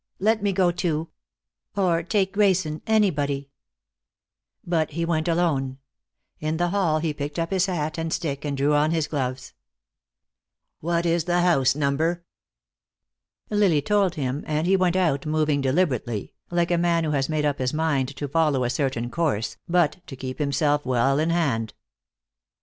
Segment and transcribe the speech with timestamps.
[0.17, 1.09] "Let me go, too.
[1.77, 3.51] Or take Grayson anybody."
[4.65, 5.77] But he went alone;
[6.39, 9.53] in the hall he picked up his hat and stick, and drew on his gloves.
[10.79, 12.25] "What is the house number?"
[13.51, 17.45] Lily told him and he went out, moving deliberately, like a man who has made
[17.45, 21.75] up his mind to follow a certain course, but to keep himself well in hand.